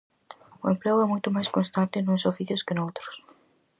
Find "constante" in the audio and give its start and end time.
1.55-2.03